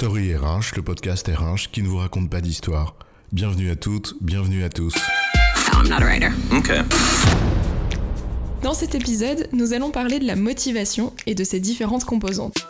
[0.00, 2.96] Story RH, le podcast RH qui ne vous raconte pas d'histoire.
[3.32, 4.94] Bienvenue à toutes, bienvenue à tous.
[5.74, 6.30] I'm not a writer.
[6.50, 6.80] Okay.
[8.62, 12.66] Dans cet épisode, nous allons parler de la motivation et de ses différentes composantes.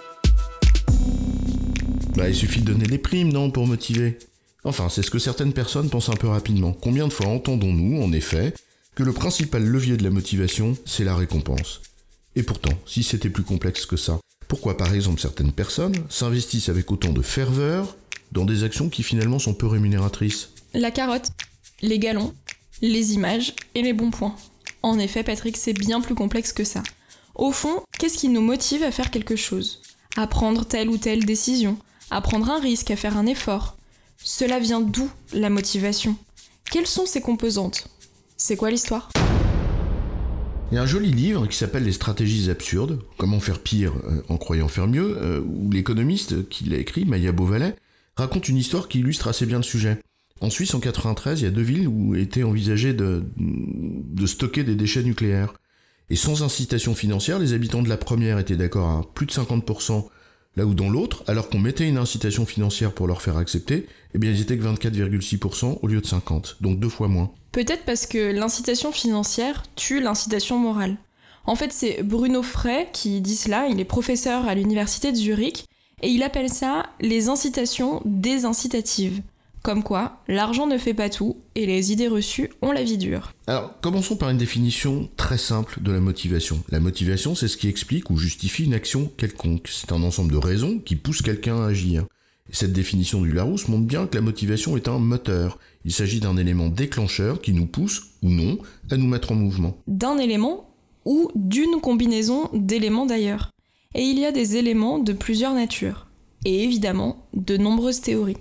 [2.16, 4.18] Bah, il suffit de donner des primes, non, pour motiver
[4.64, 6.72] Enfin, c'est ce que certaines personnes pensent un peu rapidement.
[6.72, 8.54] Combien de fois entendons-nous, en effet,
[8.96, 11.80] que le principal levier de la motivation, c'est la récompense?
[12.34, 14.18] Et pourtant, si c'était plus complexe que ça,
[14.50, 17.96] pourquoi par exemple certaines personnes s'investissent avec autant de ferveur
[18.32, 20.50] dans des actions qui finalement sont peu rémunératrices?
[20.74, 21.28] La carotte,
[21.82, 22.34] les galons,
[22.82, 24.34] les images et les bons points.
[24.82, 26.82] En effet, Patrick, c'est bien plus complexe que ça.
[27.36, 29.82] Au fond, qu'est-ce qui nous motive à faire quelque chose?
[30.16, 31.78] À prendre telle ou telle décision
[32.10, 33.76] À prendre un risque, à faire un effort.
[34.20, 36.16] Cela vient d'où la motivation?
[36.72, 37.86] Quelles sont ses composantes?
[38.36, 39.10] C'est quoi l'histoire?
[40.70, 44.22] Il y a un joli livre qui s'appelle Les stratégies absurdes, comment faire pire euh,
[44.28, 47.74] en croyant faire mieux, euh, où l'économiste qui l'a écrit, Maya Beauvalet,
[48.14, 49.98] raconte une histoire qui illustre assez bien le sujet.
[50.40, 54.62] En Suisse, en 93, il y a deux villes où était envisagé de, de stocker
[54.62, 55.54] des déchets nucléaires.
[56.08, 60.06] Et sans incitation financière, les habitants de la première étaient d'accord à plus de 50%,
[60.56, 64.18] là où dans l'autre, alors qu'on mettait une incitation financière pour leur faire accepter, eh
[64.18, 67.32] bien ils étaient que 24,6% au lieu de 50%, donc deux fois moins.
[67.52, 70.96] Peut-être parce que l'incitation financière tue l'incitation morale.
[71.46, 75.64] En fait, c'est Bruno Frey qui dit cela, il est professeur à l'université de Zurich,
[76.02, 79.20] et il appelle ça les incitations désincitatives.
[79.62, 83.34] Comme quoi, l'argent ne fait pas tout, et les idées reçues ont la vie dure.
[83.46, 86.62] Alors, commençons par une définition très simple de la motivation.
[86.70, 89.68] La motivation, c'est ce qui explique ou justifie une action quelconque.
[89.70, 92.06] C'est un ensemble de raisons qui poussent quelqu'un à agir.
[92.50, 95.58] Et cette définition du Larousse montre bien que la motivation est un moteur.
[95.84, 98.58] Il s'agit d'un élément déclencheur qui nous pousse, ou non,
[98.90, 99.76] à nous mettre en mouvement.
[99.86, 103.50] D'un élément ou d'une combinaison d'éléments d'ailleurs.
[103.94, 106.08] Et il y a des éléments de plusieurs natures.
[106.44, 108.36] Et évidemment, de nombreuses théories.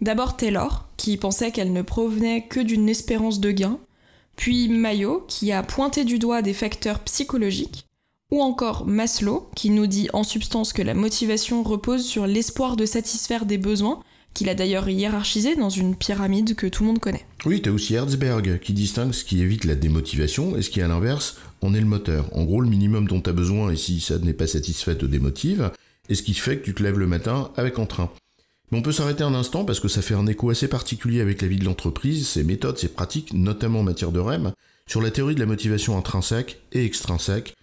[0.00, 3.78] D'abord Taylor, qui pensait qu'elle ne provenait que d'une espérance de gain,
[4.36, 7.87] puis Mayo, qui a pointé du doigt des facteurs psychologiques,
[8.30, 12.84] ou encore Maslow, qui nous dit en substance que la motivation repose sur l'espoir de
[12.84, 14.00] satisfaire des besoins,
[14.34, 17.26] qu'il a d'ailleurs hiérarchisé dans une pyramide que tout le monde connaît.
[17.46, 20.88] Oui, t'as aussi Herzberg, qui distingue ce qui évite la démotivation et ce qui, à
[20.88, 22.28] l'inverse, en est le moteur.
[22.36, 25.72] En gros, le minimum dont t'as besoin, et si ça n'est pas satisfait, te démotive,
[26.08, 28.10] et ce qui fait que tu te lèves le matin avec entrain.
[28.70, 31.40] Mais on peut s'arrêter un instant parce que ça fait un écho assez particulier avec
[31.40, 34.52] la vie de l'entreprise, ses méthodes, ses pratiques, notamment en matière de REM,
[34.86, 37.54] sur la théorie de la motivation intrinsèque et extrinsèque.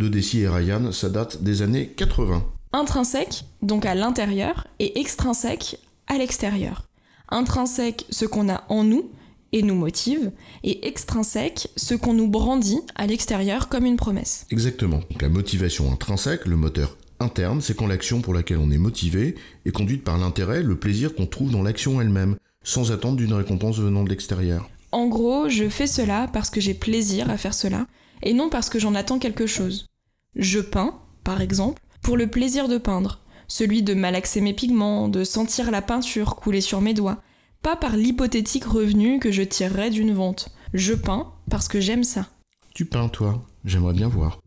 [0.00, 2.42] De Dessy et Ryan, ça date des années 80.
[2.72, 6.88] Intrinsèque, donc à l'intérieur, et extrinsèque, à l'extérieur.
[7.28, 9.10] Intrinsèque, ce qu'on a en nous
[9.52, 10.32] et nous motive,
[10.64, 14.46] et extrinsèque, ce qu'on nous brandit à l'extérieur comme une promesse.
[14.50, 15.00] Exactement.
[15.10, 19.34] Donc la motivation intrinsèque, le moteur interne, c'est quand l'action pour laquelle on est motivé
[19.66, 23.76] est conduite par l'intérêt, le plaisir qu'on trouve dans l'action elle-même, sans attendre d'une récompense
[23.76, 24.70] venant de l'extérieur.
[24.92, 27.86] En gros, je fais cela parce que j'ai plaisir à faire cela,
[28.22, 29.89] et non parce que j'en attends quelque chose.
[30.36, 35.24] Je peins, par exemple, pour le plaisir de peindre, celui de malaxer mes pigments, de
[35.24, 37.22] sentir la peinture couler sur mes doigts,
[37.62, 40.50] pas par l'hypothétique revenu que je tirerais d'une vente.
[40.72, 42.28] Je peins parce que j'aime ça.
[42.74, 44.40] Tu peins, toi J'aimerais bien voir.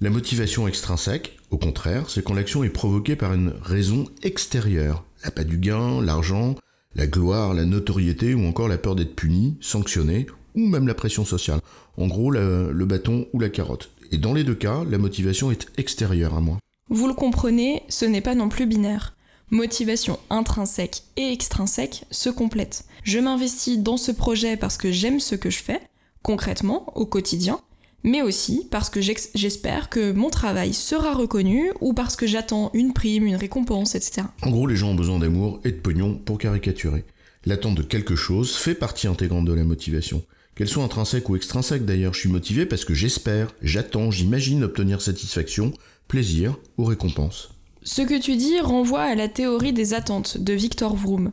[0.00, 5.04] La motivation extrinsèque, au contraire, c'est quand l'action est provoquée par une raison extérieure.
[5.22, 6.56] L'appât du gain, l'argent,
[6.94, 11.24] la gloire, la notoriété ou encore la peur d'être puni, sanctionné, ou même la pression
[11.24, 11.60] sociale.
[11.96, 13.90] En gros, le, le bâton ou la carotte.
[14.12, 16.58] Et dans les deux cas, la motivation est extérieure à moi.
[16.90, 19.14] Vous le comprenez, ce n'est pas non plus binaire.
[19.50, 22.84] Motivation intrinsèque et extrinsèque se complètent.
[23.04, 25.80] Je m'investis dans ce projet parce que j'aime ce que je fais,
[26.22, 27.60] concrètement, au quotidien,
[28.04, 32.92] mais aussi parce que j'espère que mon travail sera reconnu ou parce que j'attends une
[32.92, 34.26] prime, une récompense, etc.
[34.42, 37.04] En gros, les gens ont besoin d'amour et de pognon pour caricaturer.
[37.46, 40.22] L'attente de quelque chose fait partie intégrante de la motivation.
[40.54, 45.00] Qu'elle soit intrinsèque ou extrinsèque d'ailleurs, je suis motivé parce que j'espère, j'attends, j'imagine obtenir
[45.00, 45.72] satisfaction,
[46.08, 47.50] plaisir ou récompense.
[47.82, 51.32] Ce que tu dis renvoie à la théorie des attentes de Victor Vroom.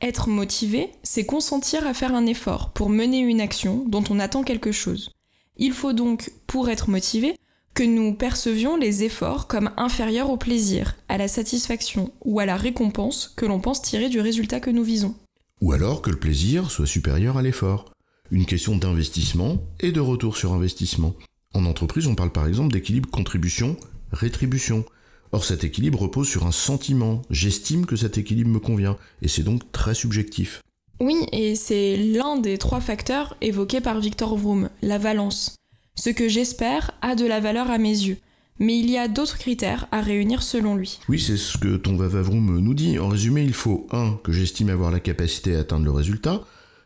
[0.00, 4.44] Être motivé, c'est consentir à faire un effort pour mener une action dont on attend
[4.44, 5.10] quelque chose.
[5.56, 7.34] Il faut donc, pour être motivé,
[7.74, 12.56] que nous percevions les efforts comme inférieurs au plaisir, à la satisfaction ou à la
[12.56, 15.14] récompense que l'on pense tirer du résultat que nous visons.
[15.60, 17.92] Ou alors que le plaisir soit supérieur à l'effort.
[18.30, 21.14] Une question d'investissement et de retour sur investissement.
[21.54, 24.84] En entreprise, on parle par exemple d'équilibre contribution-rétribution.
[25.32, 27.22] Or cet équilibre repose sur un sentiment.
[27.30, 30.62] J'estime que cet équilibre me convient, et c'est donc très subjectif.
[31.00, 35.54] Oui, et c'est l'un des trois facteurs évoqués par Victor Vroom, la valence.
[35.94, 38.18] Ce que j'espère a de la valeur à mes yeux.
[38.60, 40.98] Mais il y a d'autres critères à réunir selon lui.
[41.08, 42.98] Oui, c'est ce que ton Vavavroum nous dit.
[42.98, 44.18] En résumé, il faut 1.
[44.24, 46.44] que j'estime avoir la capacité à atteindre le résultat,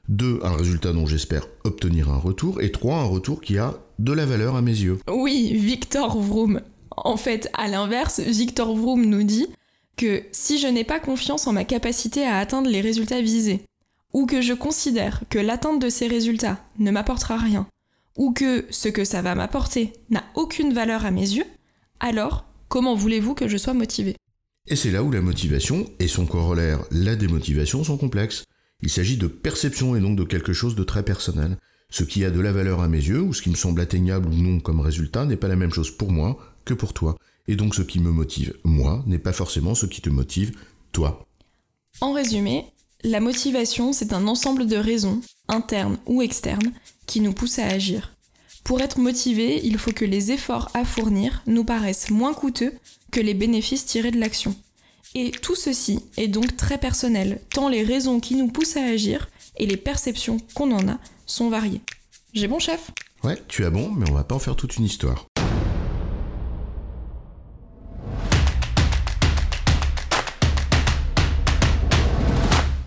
[0.08, 0.40] 2.
[0.42, 2.96] un résultat dont j'espère obtenir un retour, et 3.
[2.96, 4.98] un retour qui a de la valeur à mes yeux.
[5.08, 6.60] Oui, Victor Vroom.
[6.96, 9.46] En fait, à l'inverse, Victor Vroom nous dit
[9.96, 13.62] que si je n'ai pas confiance en ma capacité à atteindre les résultats visés,
[14.12, 17.66] ou que je considère que l'atteinte de ces résultats ne m'apportera rien,
[18.16, 21.46] ou que ce que ça va m'apporter n'a aucune valeur à mes yeux,
[22.00, 24.16] alors comment voulez-vous que je sois motivé?
[24.66, 28.44] Et c'est là où la motivation et son corollaire, la démotivation, sont complexes.
[28.82, 31.56] Il s'agit de perception et donc de quelque chose de très personnel.
[31.88, 34.28] Ce qui a de la valeur à mes yeux, ou ce qui me semble atteignable
[34.28, 37.16] ou non comme résultat, n'est pas la même chose pour moi que pour toi.
[37.48, 40.52] Et donc ce qui me motive, moi, n'est pas forcément ce qui te motive,
[40.92, 41.26] toi.
[42.00, 42.64] En résumé,
[43.04, 46.72] la motivation, c'est un ensemble de raisons, internes ou externes,
[47.06, 48.12] qui nous poussent à agir.
[48.64, 52.72] Pour être motivé, il faut que les efforts à fournir nous paraissent moins coûteux
[53.10, 54.54] que les bénéfices tirés de l'action.
[55.14, 59.28] Et tout ceci est donc très personnel, tant les raisons qui nous poussent à agir
[59.58, 61.82] et les perceptions qu'on en a sont variées.
[62.32, 62.90] J'ai bon chef?
[63.22, 65.26] Ouais, tu as bon, mais on va pas en faire toute une histoire.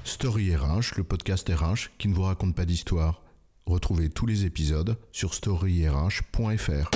[0.03, 3.21] Story RH, le podcast RH qui ne vous raconte pas d'histoire.
[3.67, 6.89] Retrouvez tous les épisodes sur storyrh.fr.